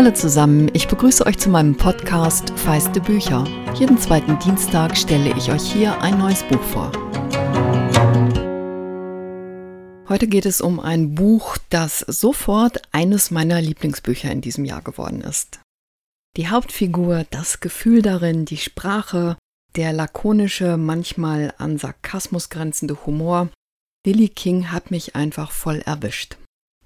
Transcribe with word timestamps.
Hallo 0.00 0.12
zusammen, 0.12 0.70
ich 0.72 0.88
begrüße 0.88 1.26
euch 1.26 1.36
zu 1.36 1.50
meinem 1.50 1.76
Podcast 1.76 2.58
Feiste 2.58 3.02
Bücher. 3.02 3.44
Jeden 3.74 3.98
zweiten 3.98 4.38
Dienstag 4.38 4.96
stelle 4.96 5.36
ich 5.36 5.52
euch 5.52 5.70
hier 5.70 6.00
ein 6.00 6.16
neues 6.16 6.42
Buch 6.42 6.62
vor. 6.62 6.90
Heute 10.08 10.26
geht 10.26 10.46
es 10.46 10.62
um 10.62 10.80
ein 10.80 11.14
Buch, 11.14 11.58
das 11.68 11.98
sofort 11.98 12.80
eines 12.92 13.30
meiner 13.30 13.60
Lieblingsbücher 13.60 14.32
in 14.32 14.40
diesem 14.40 14.64
Jahr 14.64 14.80
geworden 14.80 15.20
ist. 15.20 15.60
Die 16.38 16.48
Hauptfigur, 16.48 17.26
das 17.28 17.60
Gefühl 17.60 18.00
darin, 18.00 18.46
die 18.46 18.56
Sprache, 18.56 19.36
der 19.76 19.92
lakonische, 19.92 20.78
manchmal 20.78 21.52
an 21.58 21.76
Sarkasmus 21.76 22.48
grenzende 22.48 23.04
Humor, 23.04 23.50
Lily 24.06 24.30
King 24.30 24.72
hat 24.72 24.90
mich 24.90 25.14
einfach 25.14 25.50
voll 25.50 25.80
erwischt. 25.80 26.38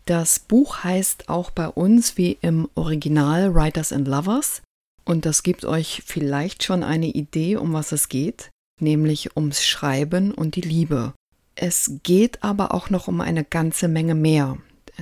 Das 0.07 0.39
Buch 0.39 0.85
heißt 0.85 1.29
auch 1.29 1.51
bei 1.51 1.69
uns 1.69 2.19
wie 2.19 2.37
im 2.43 2.69
Original 2.75 3.55
Writers 3.55 3.93
and 3.93 4.07
Lovers 4.07 4.63
und 5.05 5.25
das 5.27 5.43
gibt 5.43 5.65
euch 5.65 6.03
vielleicht 6.05 6.63
schon 6.63 6.83
eine 6.83 7.07
Idee, 7.07 7.57
um 7.57 7.73
was 7.73 7.93
es 7.93 8.09
geht, 8.09 8.51
nämlich 8.81 9.37
ums 9.37 9.65
Schreiben 9.65 10.33
und 10.33 10.57
die 10.57 10.63
Liebe. 10.63 11.15
Es 11.55 12.01
geht 12.03 12.43
aber 12.43 12.75
auch 12.75 12.91
noch 12.91 13.09
um 13.09 13.21
eine 13.21 13.45
ganze 13.45 13.89
Menge 13.89 14.15
mehr, 14.15 14.59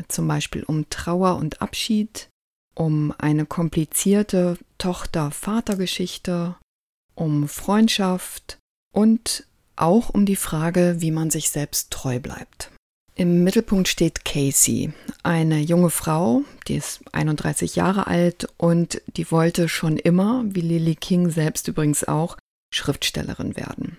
zum 0.09 0.29
Beispiel 0.29 0.65
um 0.65 0.89
Trauer 0.91 1.37
und 1.37 1.63
Abschied, 1.63 2.29
um 2.75 3.13
eine 3.19 3.47
komplizierte 3.47 4.59
Tochter-Vater-Geschichte, 4.79 6.57
um 7.15 7.49
Freundschaft 7.49 8.59
und 8.95 9.47
auch 9.77 10.11
um 10.11 10.27
die 10.27 10.37
Frage, 10.37 10.97
wie 10.99 11.11
man 11.11 11.31
sich 11.31 11.51
selbst 11.51 11.91
treu 11.91 12.21
bleibt. 12.21 12.71
Im 13.15 13.45
Mittelpunkt 13.45 13.89
steht 13.89 14.25
Casey, 14.25 14.93
eine 15.23 15.61
junge 15.61 15.91
Frau, 15.91 16.43
die 16.67 16.77
ist 16.77 17.03
31 17.13 17.77
Jahre 17.77 18.07
alt 18.07 18.49
und 18.57 19.03
die 19.17 19.31
wollte 19.31 19.69
schon 19.69 19.99
immer, 19.99 20.45
wie 20.47 20.63
Lily 20.63 20.95
King 20.95 21.29
selbst 21.29 21.69
übrigens 21.69 22.05
auch, 22.05 22.39
Schriftstellerin 22.73 23.55
werden. 23.55 23.99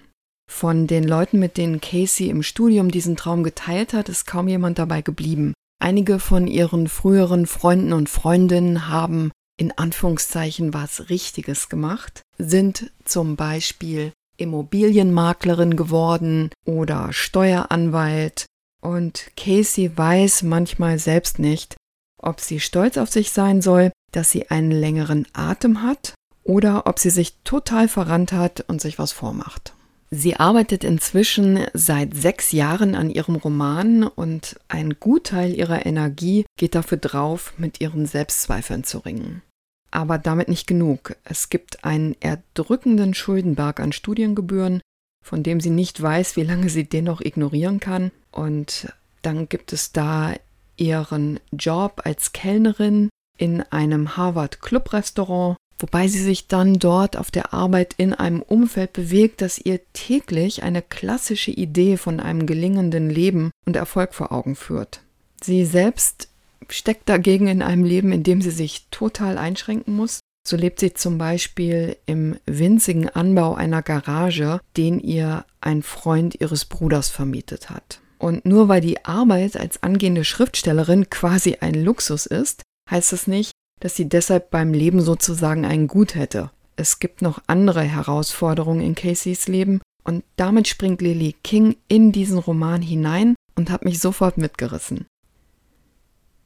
Von 0.52 0.88
den 0.88 1.04
Leuten, 1.04 1.40
mit 1.40 1.58
denen 1.58 1.80
Casey 1.80 2.30
im 2.30 2.42
Studium 2.42 2.90
diesen 2.90 3.16
Traum 3.16 3.44
geteilt 3.44 3.94
hat, 3.94 4.10
ist 4.10 4.26
kaum 4.26 4.48
jemand 4.48 4.80
dabei 4.80 5.02
geblieben. 5.02 5.54
Einige 5.80 6.18
von 6.18 6.48
ihren 6.48 6.88
früheren 6.88 7.46
Freunden 7.46 7.94
und 7.94 8.10
Freundinnen 8.10 8.88
haben 8.88 9.32
in 9.60 9.72
Anführungszeichen 9.78 10.74
was 10.74 11.10
Richtiges 11.10 11.70
gemacht, 11.70 12.24
sind 12.40 12.92
zum 13.06 13.36
Beispiel 13.36 14.12
Immobilienmaklerin 14.38 15.76
geworden 15.76 16.50
oder 16.66 17.14
Steueranwalt 17.14 18.48
und 18.84 19.32
Casey 19.38 19.92
weiß 19.96 20.44
manchmal 20.44 21.00
selbst 21.00 21.40
nicht, 21.40 21.76
ob 22.22 22.40
sie 22.40 22.60
stolz 22.60 22.98
auf 22.98 23.10
sich 23.10 23.32
sein 23.32 23.62
soll, 23.62 23.92
dass 24.12 24.30
sie 24.30 24.50
einen 24.50 24.72
längeren 24.72 25.26
Atem 25.34 25.82
hat 25.82 26.14
oder 26.44 26.86
ob 26.86 27.00
sie 27.00 27.10
sich 27.10 27.38
total 27.44 27.88
verrannt 27.88 28.34
hat 28.34 28.66
und 28.68 28.82
sich 28.82 29.00
was 29.00 29.12
vormacht. 29.12 29.74
Sie 30.12 30.36
arbeitet 30.36 30.84
inzwischen 30.84 31.66
seit 31.74 32.14
sechs 32.14 32.52
Jahren 32.52 32.94
an 32.94 33.10
ihrem 33.10 33.36
Roman 33.36 34.04
und 34.04 34.60
ein 34.68 35.00
Gutteil 35.00 35.56
ihrer 35.56 35.88
Energie 35.88 36.46
geht 36.56 36.76
dafür 36.76 37.00
drauf, 37.00 37.54
mit 37.58 37.82
ihren 37.82 38.06
Selbstzweifeln 38.06 38.84
zu 38.84 39.00
ringen. 39.00 39.42
Aber 39.90 40.20
damit 40.20 40.50
nicht 40.50 40.68
genug. 40.68 41.16
Es 41.24 41.50
gibt 41.50 41.84
einen 41.84 42.16
erdrückenden 42.20 43.16
Schuldenberg 43.16 43.80
an 43.80 43.92
Studiengebühren, 43.92 44.82
von 45.24 45.42
dem 45.42 45.60
sie 45.60 45.70
nicht 45.72 46.00
weiß, 46.02 46.36
wie 46.36 46.44
lange 46.44 46.70
sie 46.70 46.84
den 46.84 47.06
noch 47.06 47.22
ignorieren 47.22 47.80
kann. 47.80 48.12
Und 48.32 48.94
dann 49.22 49.50
gibt 49.50 49.74
es 49.74 49.92
da 49.94 50.34
ihren 50.78 51.40
Job 51.52 52.02
als 52.04 52.34
Kellnerin 52.34 53.10
in 53.38 53.62
einem 53.62 54.18
Harvard 54.18 54.62
Club 54.62 54.94
Restaurant, 54.94 55.58
wobei 55.80 56.08
sie 56.08 56.22
sich 56.22 56.48
dann 56.48 56.76
dort 56.76 57.18
auf 57.18 57.32
der 57.32 57.54
Arbeit 57.54 57.96
in 57.98 58.14
einem 58.14 58.42
Umfeld 58.42 58.94
bewegt, 58.94 59.42
das 59.42 59.58
ihr 59.58 59.80
täglich 59.94 60.62
eine 60.62 60.82
klassische 60.82 61.52
Idee 61.52 61.98
von 61.98 62.20
einem 62.20 62.46
gelingenden 62.46 63.10
Leben 63.10 63.52
und 63.66 63.76
Erfolg 63.76 64.14
vor 64.14 64.32
Augen 64.32 64.56
führt. 64.56 65.02
Sie 65.42 65.66
selbst 65.66 66.28
steckt 66.70 67.10
dagegen 67.10 67.48
in 67.48 67.62
einem 67.62 67.84
Leben, 67.84 68.12
in 68.12 68.24
dem 68.24 68.42
sie 68.42 68.52
sich 68.52 68.88
total 68.92 69.38
einschränken 69.38 69.96
muss 69.96 70.20
so 70.46 70.58
lebt 70.58 70.80
sie 70.80 70.94
zum 70.94 71.18
Beispiel 71.18 71.98
im 72.06 72.38
winzigen 72.46 73.10
Anbau 73.10 73.56
einer 73.56 73.82
Garage, 73.82 74.60
den 74.76 75.00
ihr 75.00 75.46
ein 75.62 75.84
Freund 75.84 76.40
ihres 76.40 76.66
Bruders 76.66 77.10
vermietet 77.10 77.70
hat. 77.70 78.02
Und 78.18 78.46
nur 78.46 78.68
weil 78.68 78.82
die 78.82 79.04
Arbeit 79.06 79.58
als 79.58 79.84
angehende 79.84 80.24
Schriftstellerin 80.24 81.10
quasi 81.10 81.58
ein 81.60 81.74
Luxus 81.74 82.26
ist, 82.26 82.62
heißt 82.90 83.14
es 83.14 83.28
nicht, 83.28 83.52
dass 83.80 83.96
sie 83.96 84.08
deshalb 84.08 84.50
beim 84.50 84.74
Leben 84.74 85.02
sozusagen 85.02 85.66
ein 85.66 85.88
Gut 85.88 86.16
hätte. 86.16 86.52
Es 86.76 87.00
gibt 87.00 87.22
noch 87.22 87.42
andere 87.48 87.82
Herausforderungen 87.82 88.82
in 88.82 88.96
Caseys 88.96 89.48
Leben 89.48 89.82
und 90.04 90.24
damit 90.36 90.68
springt 90.68 91.02
Lily 91.02 91.36
King 91.44 91.76
in 91.88 92.12
diesen 92.12 92.38
Roman 92.38 92.82
hinein 92.82 93.36
und 93.56 93.70
hat 93.70 93.86
mich 93.86 94.00
sofort 94.00 94.38
mitgerissen. 94.38 95.06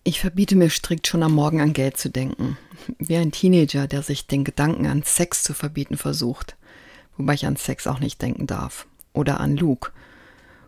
Ich 0.07 0.21
verbiete 0.21 0.55
mir 0.55 0.69
strikt 0.69 1.05
schon 1.05 1.21
am 1.21 1.33
Morgen 1.33 1.59
an 1.59 1.73
Geld 1.73 1.97
zu 1.97 2.09
denken. 2.09 2.57
Wie 2.97 3.17
ein 3.17 3.33
Teenager, 3.33 3.87
der 3.87 4.03
sich 4.03 4.25
den 4.25 4.45
Gedanken 4.45 4.85
an 4.85 5.03
Sex 5.03 5.43
zu 5.43 5.53
verbieten 5.53 5.97
versucht. 5.97 6.55
Wobei 7.17 7.33
ich 7.33 7.45
an 7.45 7.57
Sex 7.57 7.87
auch 7.87 7.99
nicht 7.99 8.21
denken 8.21 8.47
darf. 8.47 8.87
Oder 9.11 9.41
an 9.41 9.57
Luke. 9.57 9.91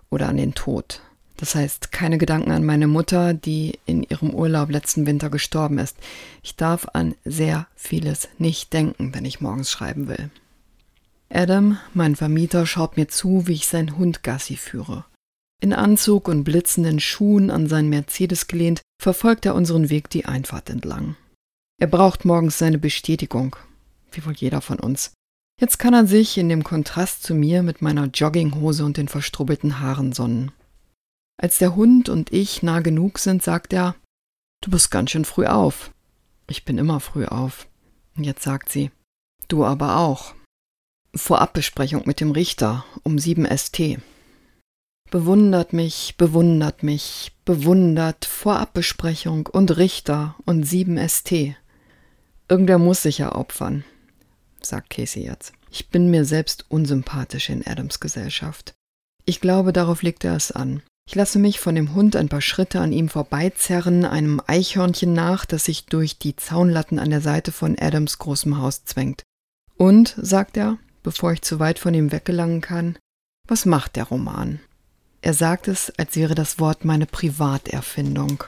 Oder 0.09 0.27
an 0.27 0.35
den 0.35 0.55
Tod. 0.55 1.01
Das 1.37 1.55
heißt, 1.55 1.93
keine 1.93 2.17
Gedanken 2.17 2.51
an 2.51 2.65
meine 2.65 2.87
Mutter, 2.87 3.33
die 3.33 3.79
in 3.85 4.03
ihrem 4.03 4.31
Urlaub 4.31 4.71
letzten 4.71 5.05
Winter 5.05 5.29
gestorben 5.29 5.77
ist. 5.77 5.95
Ich 6.43 6.57
darf 6.57 6.89
an 6.91 7.15
sehr 7.23 7.67
vieles 7.77 8.27
nicht 8.39 8.73
denken, 8.73 9.15
wenn 9.15 9.23
ich 9.23 9.39
morgens 9.39 9.71
schreiben 9.71 10.09
will. 10.09 10.31
Adam, 11.29 11.77
mein 11.93 12.17
Vermieter, 12.17 12.65
schaut 12.65 12.97
mir 12.97 13.07
zu, 13.07 13.47
wie 13.47 13.53
ich 13.53 13.67
seinen 13.67 13.97
Hund 13.97 14.21
Gassi 14.21 14.57
führe. 14.57 15.05
In 15.61 15.71
Anzug 15.71 16.27
und 16.27 16.43
blitzenden 16.43 16.99
Schuhen 16.99 17.49
an 17.49 17.67
seinen 17.67 17.87
Mercedes 17.87 18.47
gelehnt, 18.47 18.81
verfolgt 18.99 19.45
er 19.45 19.55
unseren 19.55 19.89
Weg 19.89 20.09
die 20.09 20.25
Einfahrt 20.25 20.69
entlang. 20.69 21.15
Er 21.79 21.87
braucht 21.87 22.25
morgens 22.25 22.57
seine 22.57 22.77
Bestätigung, 22.77 23.55
wie 24.11 24.25
wohl 24.25 24.33
jeder 24.33 24.61
von 24.61 24.79
uns. 24.79 25.13
Jetzt 25.59 25.79
kann 25.79 25.93
er 25.93 26.05
sich 26.05 26.37
in 26.37 26.49
dem 26.49 26.63
Kontrast 26.63 27.23
zu 27.23 27.33
mir 27.33 27.63
mit 27.63 27.81
meiner 27.81 28.05
Jogginghose 28.05 28.85
und 28.85 28.97
den 28.97 29.07
verstrubbelten 29.07 29.79
Haaren 29.79 30.13
sonnen. 30.13 30.51
Als 31.37 31.57
der 31.57 31.75
Hund 31.75 32.09
und 32.09 32.33
ich 32.33 32.63
nah 32.63 32.81
genug 32.81 33.17
sind, 33.19 33.41
sagt 33.41 33.73
er, 33.73 33.95
Du 34.61 34.71
bist 34.71 34.91
ganz 34.91 35.11
schön 35.11 35.23
früh 35.23 35.45
auf. 35.45 35.91
Ich 36.49 36.65
bin 36.65 36.77
immer 36.77 36.99
früh 36.99 37.25
auf. 37.25 37.67
Und 38.17 38.25
jetzt 38.25 38.43
sagt 38.43 38.69
sie, 38.69 38.91
Du 39.47 39.63
aber 39.63 39.97
auch. 39.97 40.33
Vorabbesprechung 41.15 42.03
mit 42.05 42.19
dem 42.19 42.31
Richter 42.31 42.85
um 43.03 43.17
7 43.17 43.45
ST. 43.57 43.99
Bewundert 45.11 45.73
mich, 45.73 46.15
bewundert 46.17 46.83
mich, 46.83 47.31
bewundert 47.43 48.25
Vorabbesprechung 48.25 49.47
und 49.47 49.75
Richter 49.77 50.35
und 50.45 50.63
7 50.63 50.99
ST. 51.09 51.55
Irgendwer 52.47 52.77
muss 52.77 53.01
sich 53.01 53.17
ja 53.17 53.33
opfern, 53.33 53.83
sagt 54.61 54.91
Casey 54.91 55.23
jetzt. 55.23 55.53
Ich 55.71 55.89
bin 55.89 56.11
mir 56.11 56.25
selbst 56.25 56.65
unsympathisch 56.69 57.49
in 57.49 57.65
Adams 57.65 57.99
Gesellschaft. 57.99 58.73
Ich 59.25 59.41
glaube, 59.41 59.73
darauf 59.73 60.03
legt 60.03 60.23
er 60.23 60.35
es 60.35 60.51
an. 60.51 60.83
Ich 61.07 61.15
lasse 61.15 61.39
mich 61.39 61.59
von 61.59 61.73
dem 61.73 61.95
Hund 61.95 62.15
ein 62.15 62.29
paar 62.29 62.41
Schritte 62.41 62.79
an 62.79 62.91
ihm 62.91 63.09
vorbeizerren, 63.09 64.05
einem 64.05 64.39
Eichhörnchen 64.45 65.13
nach, 65.13 65.45
das 65.45 65.65
sich 65.65 65.87
durch 65.87 66.19
die 66.19 66.35
Zaunlatten 66.35 66.99
an 66.99 67.09
der 67.09 67.21
Seite 67.21 67.51
von 67.51 67.79
Adams 67.79 68.19
großem 68.19 68.59
Haus 68.59 68.85
zwängt. 68.85 69.23
Und, 69.75 70.13
sagt 70.21 70.55
er, 70.55 70.77
bevor 71.01 71.33
ich 71.33 71.41
zu 71.41 71.57
weit 71.57 71.79
von 71.79 71.95
ihm 71.95 72.11
weggelangen 72.11 72.61
kann, 72.61 72.95
was 73.47 73.65
macht 73.65 73.95
der 73.95 74.03
Roman? 74.03 74.59
Er 75.21 75.33
sagt 75.33 75.67
es, 75.67 75.91
als 75.97 76.15
wäre 76.15 76.35
das 76.35 76.59
Wort 76.59 76.85
meine 76.85 77.05
Privaterfindung. 77.05 78.43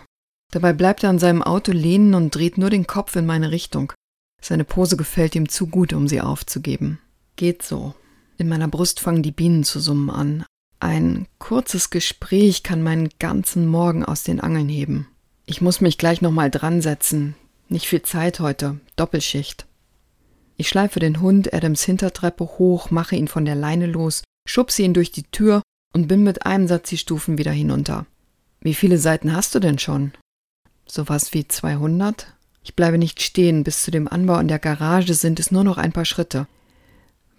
Dabei 0.52 0.74
bleibt 0.74 1.04
er 1.04 1.10
an 1.10 1.20
seinem 1.20 1.42
Auto 1.42 1.72
lehnen 1.72 2.14
und 2.14 2.34
dreht 2.36 2.58
nur 2.58 2.70
den 2.70 2.88
Kopf 2.88 3.16
in 3.16 3.26
meine 3.26 3.52
Richtung. 3.52 3.94
Seine 4.42 4.64
Pose 4.64 4.98
gefällt 4.98 5.36
ihm 5.36 5.50
zu 5.50 5.68
gut, 5.68 5.94
um 5.94 6.08
sie 6.08 6.22
aufzugeben. 6.22 7.00
Geht 7.36 7.64
so. 7.64 7.94
In 8.38 8.50
meiner 8.50 8.68
Brust 8.68 9.00
fangen 9.00 9.24
die 9.24 9.32
Bienen 9.32 9.64
zu 9.64 9.80
summen 9.80 10.10
an. 10.10 10.46
Ein 10.80 11.28
kurzes 11.38 11.90
Gespräch 11.90 12.64
kann 12.64 12.82
meinen 12.82 13.10
ganzen 13.20 13.68
Morgen 13.68 14.04
aus 14.04 14.24
den 14.24 14.40
Angeln 14.40 14.68
heben. 14.68 15.08
Ich 15.46 15.62
muss 15.62 15.80
mich 15.80 15.98
gleich 15.98 16.22
nochmal 16.22 16.50
dran 16.50 16.82
setzen. 16.82 17.36
Nicht 17.70 17.86
viel 17.86 18.02
Zeit 18.02 18.40
heute. 18.40 18.80
Doppelschicht. 18.96 19.68
Ich 20.58 20.70
schleife 20.70 21.00
den 21.00 21.22
Hund 21.22 21.54
Adams 21.54 21.84
Hintertreppe 21.84 22.44
hoch, 22.44 22.92
mache 22.92 23.16
ihn 23.16 23.28
von 23.28 23.46
der 23.46 23.56
Leine 23.56 23.86
los, 23.86 24.24
schubse 24.48 24.82
ihn 24.82 24.94
durch 24.94 25.12
die 25.12 25.24
Tür 25.24 25.62
und 25.94 26.08
bin 26.08 26.24
mit 26.24 26.46
einem 26.46 26.68
Satz 26.68 26.90
die 26.90 26.98
Stufen 26.98 27.38
wieder 27.38 27.52
hinunter. 27.52 28.06
Wie 28.62 28.74
viele 28.74 28.98
Seiten 28.98 29.36
hast 29.36 29.56
du 29.56 29.60
denn 29.60 29.80
schon? 29.80 30.14
Sowas 30.86 31.34
wie 31.34 31.48
200? 31.48 32.34
Ich 32.64 32.76
bleibe 32.76 32.98
nicht 32.98 33.22
stehen, 33.22 33.64
bis 33.64 33.84
zu 33.84 33.92
dem 33.92 34.08
Anbau 34.08 34.38
in 34.40 34.48
der 34.48 34.60
Garage 34.60 35.14
sind 35.14 35.40
es 35.40 35.52
nur 35.52 35.64
noch 35.64 35.78
ein 35.78 35.92
paar 35.92 36.06
Schritte. 36.06 36.48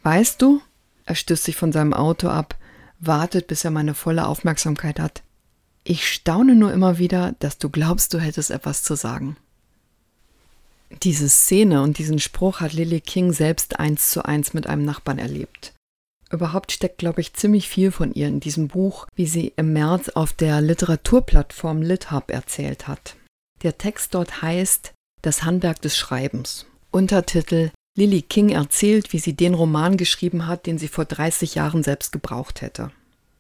Weißt 0.03 0.43
du? 0.43 0.61
Er 1.05 1.15
stößt 1.15 1.45
sich 1.45 1.57
von 1.57 1.73
seinem 1.73 1.95
Auto 1.95 2.29
ab, 2.29 2.57
wartet, 2.99 3.47
bis 3.47 3.65
er 3.65 3.71
meine 3.71 3.95
volle 3.95 4.27
Aufmerksamkeit 4.27 4.99
hat. 4.99 5.23
Ich 5.85 6.09
staune 6.09 6.55
nur 6.55 6.73
immer 6.73 6.99
wieder, 6.99 7.35
dass 7.41 7.59
du 7.59 7.69
glaubst, 7.69 8.15
du 8.15 8.19
hättest 8.19 8.51
etwas 8.51 8.83
zu 8.83 8.95
sagen. 8.95 9.37
Diese 11.03 11.29
Szene 11.29 11.83
und 11.83 11.99
diesen 11.99 12.19
Spruch 12.19 12.61
hat 12.61 12.73
Lily 12.73 13.01
King 13.01 13.33
selbst 13.33 13.81
eins 13.81 14.11
zu 14.11 14.25
eins 14.25 14.55
mit 14.55 14.67
einem 14.67 14.85
Nachbarn 14.85 15.19
erlebt. 15.19 15.73
Überhaupt 16.33 16.73
steckt, 16.73 16.99
glaube 16.99 17.21
ich, 17.21 17.35
ziemlich 17.35 17.69
viel 17.69 17.91
von 17.91 18.15
ihr 18.15 18.27
in 18.27 18.41
diesem 18.41 18.69
Buch, 18.69 19.07
wie 19.15 19.27
sie 19.27 19.53
im 19.57 19.75
März 19.75 20.09
auf 20.09 20.33
der 20.33 20.63
Literaturplattform 20.63 21.83
LitHub 21.83 22.31
erzählt 22.31 22.89
hat. 22.89 23.17
Der 23.63 23.77
Text 23.77 24.15
dort 24.15 24.41
heißt 24.41 24.95
Das 25.21 25.45
Handwerk 25.45 25.83
des 25.83 25.97
Schreibens. 25.97 26.67
Untertitel 26.91 27.71
Lily 27.97 28.23
King 28.23 28.49
erzählt, 28.49 29.13
wie 29.13 29.19
sie 29.19 29.35
den 29.35 29.53
Roman 29.53 29.99
geschrieben 29.99 30.47
hat, 30.47 30.65
den 30.67 30.79
sie 30.79 30.89
vor 30.89 31.05
30 31.05 31.55
Jahren 31.55 31.83
selbst 31.83 32.11
gebraucht 32.13 32.63
hätte. 32.63 32.91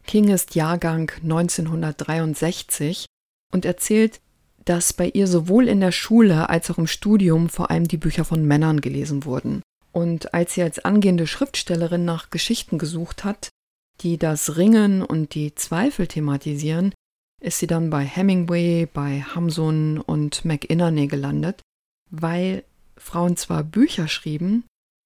King 0.06 0.28
ist 0.28 0.54
Jahrgang 0.54 1.10
1963 1.22 3.06
und 3.52 3.64
erzählt, 3.64 4.20
dass 4.66 4.92
bei 4.92 5.08
ihr 5.08 5.26
sowohl 5.26 5.66
in 5.68 5.80
der 5.80 5.92
Schule 5.92 6.50
als 6.50 6.70
auch 6.70 6.78
im 6.78 6.86
Studium 6.86 7.48
vor 7.48 7.70
allem 7.70 7.88
die 7.88 7.96
Bücher 7.96 8.26
von 8.26 8.44
Männern 8.46 8.82
gelesen 8.82 9.24
wurden. 9.24 9.62
Und 9.92 10.34
als 10.34 10.54
sie 10.54 10.62
als 10.62 10.78
angehende 10.84 11.26
Schriftstellerin 11.26 12.04
nach 12.04 12.30
Geschichten 12.30 12.78
gesucht 12.78 13.24
hat, 13.24 13.50
die 14.00 14.18
das 14.18 14.56
Ringen 14.56 15.02
und 15.02 15.34
die 15.34 15.54
Zweifel 15.54 16.06
thematisieren, 16.06 16.94
ist 17.40 17.58
sie 17.58 17.66
dann 17.66 17.90
bei 17.90 18.04
Hemingway, 18.04 18.86
bei 18.86 19.20
Hamsun 19.20 19.98
und 19.98 20.44
McInerney 20.44 21.08
gelandet, 21.08 21.60
weil 22.10 22.64
Frauen 22.96 23.36
zwar 23.36 23.64
Bücher 23.64 24.08
schrieben, 24.08 24.64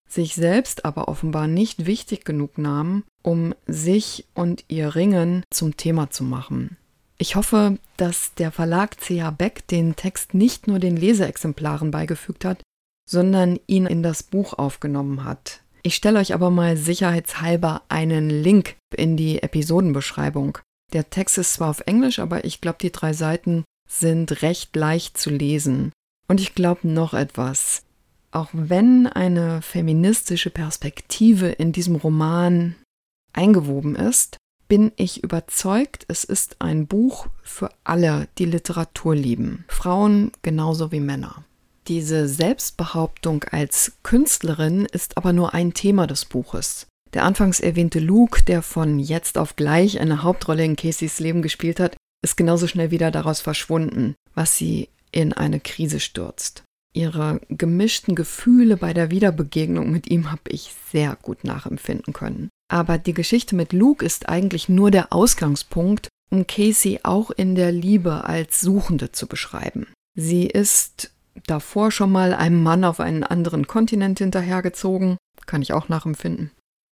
sich 0.08 0.34
selbst 0.34 0.84
aber 0.84 1.08
offenbar 1.08 1.48
nicht 1.48 1.86
wichtig 1.86 2.24
genug 2.24 2.58
nahmen, 2.58 3.04
um 3.22 3.54
sich 3.66 4.26
und 4.34 4.64
ihr 4.68 4.94
Ringen 4.94 5.42
zum 5.50 5.76
Thema 5.76 6.10
zu 6.10 6.22
machen. 6.22 6.76
Ich 7.18 7.34
hoffe, 7.34 7.78
dass 7.96 8.34
der 8.34 8.52
Verlag 8.52 9.00
C.H. 9.00 9.30
Beck 9.30 9.66
den 9.68 9.96
Text 9.96 10.34
nicht 10.34 10.66
nur 10.66 10.78
den 10.78 10.96
Leseexemplaren 10.96 11.90
beigefügt 11.90 12.44
hat, 12.44 12.62
sondern 13.08 13.58
ihn 13.66 13.86
in 13.86 14.02
das 14.02 14.22
Buch 14.22 14.54
aufgenommen 14.54 15.24
hat. 15.24 15.60
Ich 15.82 15.94
stelle 15.94 16.18
euch 16.18 16.34
aber 16.34 16.50
mal 16.50 16.76
sicherheitshalber 16.76 17.82
einen 17.88 18.28
Link 18.28 18.76
in 18.94 19.16
die 19.16 19.42
Episodenbeschreibung. 19.42 20.58
Der 20.92 21.10
Text 21.10 21.38
ist 21.38 21.54
zwar 21.54 21.70
auf 21.70 21.80
Englisch, 21.86 22.18
aber 22.18 22.44
ich 22.44 22.60
glaube, 22.60 22.78
die 22.80 22.92
drei 22.92 23.12
Seiten 23.12 23.64
sind 23.88 24.42
recht 24.42 24.74
leicht 24.74 25.16
zu 25.16 25.30
lesen. 25.30 25.92
Und 26.28 26.40
ich 26.40 26.54
glaube 26.54 26.88
noch 26.88 27.14
etwas. 27.14 27.84
Auch 28.32 28.48
wenn 28.52 29.06
eine 29.06 29.62
feministische 29.62 30.50
Perspektive 30.50 31.48
in 31.48 31.72
diesem 31.72 31.96
Roman 31.96 32.74
eingewoben 33.32 33.94
ist, 33.94 34.38
bin 34.68 34.90
ich 34.96 35.22
überzeugt, 35.22 36.04
es 36.08 36.24
ist 36.24 36.60
ein 36.60 36.88
Buch 36.88 37.28
für 37.42 37.70
alle, 37.84 38.26
die 38.38 38.46
Literatur 38.46 39.14
lieben. 39.14 39.64
Frauen 39.68 40.32
genauso 40.42 40.90
wie 40.90 41.00
Männer. 41.00 41.44
Diese 41.88 42.26
Selbstbehauptung 42.26 43.44
als 43.44 43.92
Künstlerin 44.02 44.86
ist 44.86 45.16
aber 45.16 45.32
nur 45.32 45.54
ein 45.54 45.72
Thema 45.72 46.08
des 46.08 46.24
Buches. 46.24 46.86
Der 47.14 47.24
anfangs 47.24 47.60
erwähnte 47.60 48.00
Luke, 48.00 48.42
der 48.42 48.62
von 48.62 48.98
jetzt 48.98 49.38
auf 49.38 49.54
gleich 49.54 50.00
eine 50.00 50.24
Hauptrolle 50.24 50.64
in 50.64 50.74
Caseys 50.74 51.20
Leben 51.20 51.42
gespielt 51.42 51.78
hat, 51.78 51.96
ist 52.24 52.36
genauso 52.36 52.66
schnell 52.66 52.90
wieder 52.90 53.12
daraus 53.12 53.40
verschwunden, 53.40 54.16
was 54.34 54.56
sie 54.56 54.88
in 55.12 55.32
eine 55.32 55.60
Krise 55.60 56.00
stürzt. 56.00 56.64
Ihre 56.92 57.40
gemischten 57.48 58.14
Gefühle 58.14 58.76
bei 58.76 58.92
der 58.92 59.10
Wiederbegegnung 59.10 59.92
mit 59.92 60.10
ihm 60.10 60.32
habe 60.32 60.42
ich 60.48 60.74
sehr 60.90 61.16
gut 61.20 61.44
nachempfinden 61.44 62.12
können. 62.12 62.48
Aber 62.68 62.98
die 62.98 63.14
Geschichte 63.14 63.54
mit 63.54 63.72
Luke 63.72 64.04
ist 64.04 64.28
eigentlich 64.28 64.68
nur 64.68 64.90
der 64.90 65.12
Ausgangspunkt, 65.12 66.08
um 66.30 66.46
Casey 66.46 67.00
auch 67.04 67.30
in 67.30 67.54
der 67.54 67.70
Liebe 67.70 68.24
als 68.24 68.60
Suchende 68.60 69.12
zu 69.12 69.28
beschreiben. 69.28 69.86
Sie 70.14 70.46
ist 70.46 71.12
davor 71.46 71.90
schon 71.90 72.12
mal 72.12 72.34
einem 72.34 72.62
Mann 72.62 72.84
auf 72.84 73.00
einen 73.00 73.24
anderen 73.24 73.66
Kontinent 73.66 74.18
hinterhergezogen, 74.18 75.16
kann 75.46 75.62
ich 75.62 75.72
auch 75.72 75.88
nachempfinden 75.88 76.50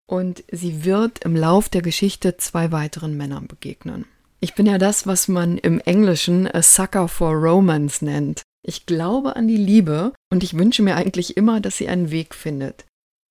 und 0.10 0.44
sie 0.52 0.84
wird 0.84 1.24
im 1.24 1.36
Lauf 1.36 1.70
der 1.70 1.82
Geschichte 1.82 2.36
zwei 2.38 2.72
weiteren 2.72 3.16
Männern 3.16 3.48
begegnen. 3.48 4.06
Ich 4.40 4.56
bin 4.56 4.66
ja 4.66 4.78
das, 4.78 5.06
was 5.06 5.28
man 5.28 5.58
im 5.58 5.80
Englischen 5.82 6.48
a 6.48 6.62
sucker 6.62 7.08
for 7.08 7.34
romance 7.34 8.04
nennt. 8.04 8.42
Ich 8.66 8.86
glaube 8.86 9.36
an 9.36 9.48
die 9.48 9.58
Liebe 9.58 10.14
und 10.32 10.44
ich 10.44 10.56
wünsche 10.58 10.82
mir 10.82 10.96
eigentlich 10.96 11.38
immer, 11.38 11.62
dass 11.62 11.78
sie 11.78 11.88
einen 11.88 12.10
Weg 12.10 12.34
findet. 12.34 12.86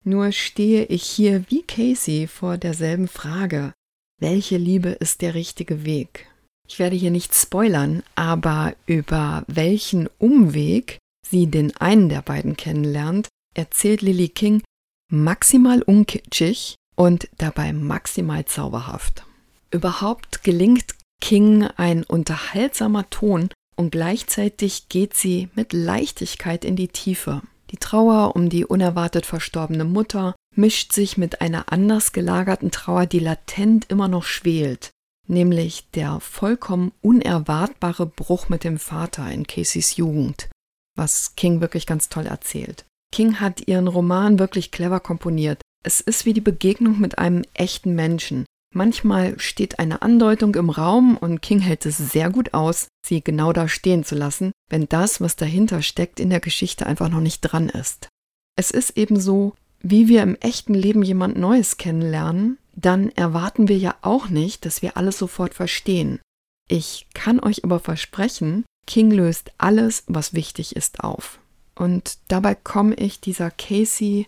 Nur 0.04 0.32
stehe 0.32 0.84
ich 0.84 1.02
hier 1.02 1.44
wie 1.48 1.62
Casey 1.62 2.28
vor 2.28 2.56
derselben 2.58 3.08
Frage. 3.08 3.72
Welche 4.20 4.56
Liebe 4.56 4.90
ist 4.90 5.20
der 5.22 5.34
richtige 5.34 5.84
Weg? 5.84 6.27
Ich 6.68 6.78
werde 6.78 6.96
hier 6.96 7.10
nicht 7.10 7.34
spoilern, 7.34 8.02
aber 8.14 8.74
über 8.86 9.42
welchen 9.46 10.08
Umweg 10.18 10.98
sie 11.26 11.46
den 11.46 11.74
einen 11.78 12.08
der 12.08 12.22
beiden 12.22 12.56
kennenlernt, 12.56 13.28
erzählt 13.54 14.02
Lily 14.02 14.28
King 14.28 14.62
maximal 15.10 15.82
unkitschig 15.82 16.74
und 16.94 17.28
dabei 17.38 17.72
maximal 17.72 18.44
zauberhaft. 18.44 19.24
Überhaupt 19.70 20.44
gelingt 20.44 20.94
King 21.20 21.64
ein 21.76 22.04
unterhaltsamer 22.04 23.08
Ton 23.10 23.48
und 23.76 23.90
gleichzeitig 23.90 24.88
geht 24.88 25.14
sie 25.14 25.48
mit 25.54 25.72
Leichtigkeit 25.72 26.64
in 26.64 26.76
die 26.76 26.88
Tiefe. 26.88 27.42
Die 27.70 27.76
Trauer 27.76 28.34
um 28.36 28.48
die 28.48 28.64
unerwartet 28.64 29.26
verstorbene 29.26 29.84
Mutter 29.84 30.34
mischt 30.54 30.92
sich 30.92 31.16
mit 31.16 31.40
einer 31.40 31.72
anders 31.72 32.12
gelagerten 32.12 32.70
Trauer, 32.70 33.06
die 33.06 33.20
latent 33.20 33.86
immer 33.90 34.08
noch 34.08 34.24
schwelt, 34.24 34.90
nämlich 35.28 35.90
der 35.90 36.20
vollkommen 36.20 36.92
unerwartbare 37.00 38.06
Bruch 38.06 38.48
mit 38.48 38.64
dem 38.64 38.78
Vater 38.78 39.30
in 39.30 39.46
Caseys 39.46 39.96
Jugend, 39.96 40.48
was 40.96 41.36
King 41.36 41.60
wirklich 41.60 41.86
ganz 41.86 42.08
toll 42.08 42.26
erzählt. 42.26 42.84
King 43.12 43.40
hat 43.40 43.66
ihren 43.66 43.88
Roman 43.88 44.38
wirklich 44.38 44.70
clever 44.70 45.00
komponiert. 45.00 45.60
Es 45.84 46.00
ist 46.00 46.26
wie 46.26 46.32
die 46.32 46.40
Begegnung 46.40 47.00
mit 47.00 47.18
einem 47.18 47.42
echten 47.54 47.94
Menschen. 47.94 48.44
Manchmal 48.74 49.38
steht 49.38 49.78
eine 49.78 50.02
Andeutung 50.02 50.54
im 50.54 50.68
Raum 50.68 51.16
und 51.16 51.40
King 51.40 51.60
hält 51.60 51.86
es 51.86 51.96
sehr 51.96 52.30
gut 52.30 52.52
aus, 52.52 52.88
sie 53.06 53.24
genau 53.24 53.52
da 53.52 53.66
stehen 53.66 54.04
zu 54.04 54.14
lassen, 54.14 54.52
wenn 54.68 54.88
das, 54.88 55.20
was 55.20 55.36
dahinter 55.36 55.80
steckt, 55.80 56.20
in 56.20 56.28
der 56.28 56.40
Geschichte 56.40 56.86
einfach 56.86 57.08
noch 57.08 57.20
nicht 57.20 57.40
dran 57.40 57.70
ist. 57.70 58.08
Es 58.56 58.70
ist 58.70 58.98
eben 58.98 59.18
so, 59.18 59.54
wie 59.80 60.08
wir 60.08 60.22
im 60.22 60.36
echten 60.36 60.74
Leben 60.74 61.02
jemand 61.02 61.38
Neues 61.38 61.78
kennenlernen, 61.78 62.58
dann 62.80 63.10
erwarten 63.10 63.68
wir 63.68 63.76
ja 63.76 63.96
auch 64.02 64.28
nicht, 64.28 64.64
dass 64.64 64.82
wir 64.82 64.96
alles 64.96 65.18
sofort 65.18 65.54
verstehen. 65.54 66.20
Ich 66.68 67.06
kann 67.14 67.40
euch 67.40 67.64
aber 67.64 67.80
versprechen, 67.80 68.64
King 68.86 69.10
löst 69.10 69.52
alles, 69.58 70.04
was 70.06 70.32
wichtig 70.32 70.76
ist, 70.76 71.00
auf. 71.00 71.40
Und 71.74 72.18
dabei 72.28 72.54
komme 72.54 72.94
ich 72.94 73.20
dieser 73.20 73.50
Casey, 73.50 74.26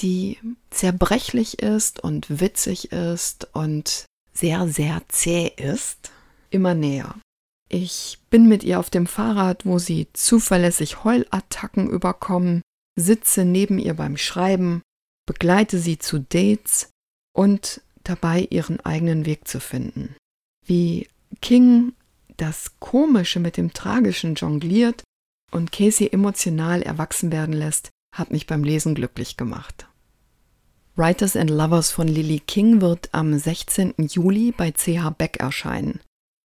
die 0.00 0.38
zerbrechlich 0.70 1.60
ist 1.60 2.00
und 2.00 2.40
witzig 2.40 2.92
ist 2.92 3.48
und 3.54 4.06
sehr, 4.32 4.66
sehr 4.68 5.02
zäh 5.08 5.52
ist, 5.56 6.10
immer 6.50 6.74
näher. 6.74 7.14
Ich 7.68 8.18
bin 8.30 8.48
mit 8.48 8.64
ihr 8.64 8.78
auf 8.80 8.90
dem 8.90 9.06
Fahrrad, 9.06 9.64
wo 9.64 9.78
sie 9.78 10.08
zuverlässig 10.12 11.04
Heulattacken 11.04 11.88
überkommen, 11.88 12.62
sitze 12.98 13.44
neben 13.44 13.78
ihr 13.78 13.94
beim 13.94 14.16
Schreiben, 14.16 14.82
begleite 15.26 15.78
sie 15.78 15.98
zu 15.98 16.18
Dates 16.18 16.90
und 17.34 17.80
dabei 18.04 18.46
ihren 18.50 18.80
eigenen 18.80 19.26
Weg 19.26 19.48
zu 19.48 19.60
finden. 19.60 20.14
Wie 20.64 21.08
King 21.40 21.92
das 22.36 22.72
Komische 22.80 23.40
mit 23.40 23.56
dem 23.56 23.72
Tragischen 23.72 24.34
jongliert 24.34 25.02
und 25.50 25.72
Casey 25.72 26.08
emotional 26.10 26.82
erwachsen 26.82 27.30
werden 27.32 27.54
lässt, 27.54 27.90
hat 28.14 28.30
mich 28.30 28.46
beim 28.46 28.64
Lesen 28.64 28.94
glücklich 28.94 29.36
gemacht. 29.36 29.86
Writers 30.94 31.36
and 31.36 31.50
Lovers 31.50 31.90
von 31.90 32.06
Lily 32.06 32.40
King 32.40 32.80
wird 32.80 33.08
am 33.12 33.38
16. 33.38 33.94
Juli 33.98 34.52
bei 34.52 34.72
CH 34.72 35.10
Beck 35.16 35.38
erscheinen. 35.38 36.00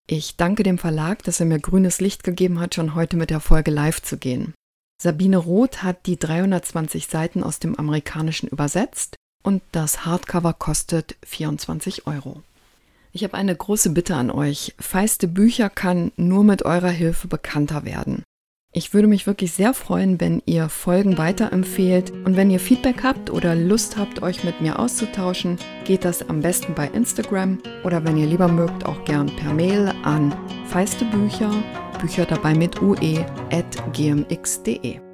Ich 0.10 0.38
danke 0.38 0.64
dem 0.64 0.78
Verlag, 0.78 1.22
dass 1.24 1.42
er 1.42 1.46
mir 1.46 1.60
grünes 1.60 2.00
Licht 2.00 2.24
gegeben 2.24 2.60
hat, 2.62 2.76
schon 2.76 2.96
heute 2.96 3.18
mit 3.18 3.30
der 3.30 3.42
Folge 3.42 3.72
live 3.72 4.02
zu 4.02 4.18
gehen. 4.18 4.54
Sabine 5.02 5.38
Roth 5.38 5.84
hat 5.84 6.06
die 6.06 6.18
320 6.18 7.08
Seiten 7.08 7.44
aus 7.44 7.60
dem 7.60 7.78
Amerikanischen 7.78 8.48
übersetzt 8.48 9.18
und 9.44 9.62
das 9.72 10.06
Hardcover 10.06 10.53
kostet 10.53 11.15
24 11.25 12.08
Euro. 12.08 12.44
Ich 13.13 13.24
habe 13.24 13.36
eine 13.36 13.56
große 13.56 13.91
Bitte 13.91 14.15
an 14.15 14.29
euch. 14.29 14.75
Feiste 14.79 15.27
Bücher 15.27 15.70
kann 15.70 16.12
nur 16.17 16.44
mit 16.44 16.63
eurer 16.65 16.89
Hilfe 16.89 17.27
bekannter 17.27 17.86
werden. 17.86 18.24
Ich 18.74 18.94
würde 18.94 19.08
mich 19.08 19.25
wirklich 19.25 19.53
sehr 19.53 19.74
freuen, 19.74 20.20
wenn 20.22 20.44
ihr 20.46 20.70
Folgen 20.70 21.17
weiterempfehlt 21.17 22.12
und 22.12 22.36
wenn 22.36 22.51
ihr 22.51 22.60
Feedback 22.60 23.01
habt 23.01 23.32
oder 23.32 23.56
Lust 23.56 23.98
habt, 23.98 24.22
euch 24.22 24.44
mit 24.44 24.62
mir 24.62 24.77
auszutauschen, 24.77 25.58
geht 25.86 26.06
das 26.06 26.29
am 26.29 26.41
besten 26.41 26.75
bei 26.75 26.88
Instagram 26.89 27.60
oder 27.84 28.03
wenn 28.03 28.17
ihr 28.17 28.27
lieber 28.27 28.48
mögt, 28.48 28.86
auch 28.86 29.03
gern 29.06 29.36
per 29.38 29.53
Mail 29.53 29.94
an 30.03 30.36
feistebücher, 30.65 31.51
Bücher 32.00 32.25
dabei 32.25 32.53
mit 32.53 32.79
ue, 32.82 33.25
at 33.51 33.94
gmx.de. 33.94 35.07